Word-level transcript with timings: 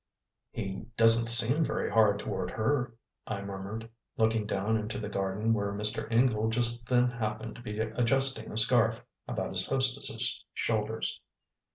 "He 0.49 0.87
doesn't 0.97 1.27
seem 1.27 1.63
very 1.63 1.91
hard 1.91 2.17
toward 2.17 2.49
her," 2.49 2.95
I 3.27 3.43
murmured, 3.43 3.87
looking 4.17 4.47
down 4.47 4.75
into 4.75 4.97
the 4.97 5.09
garden 5.09 5.53
where 5.53 5.71
Mr. 5.73 6.11
Ingle 6.11 6.49
just 6.49 6.89
then 6.89 7.07
happened 7.07 7.55
to 7.57 7.61
be 7.61 7.77
adjusting 7.79 8.51
a 8.51 8.57
scarf 8.57 9.05
about 9.27 9.51
his 9.51 9.67
hostess's 9.67 10.43
shoulders. 10.55 11.21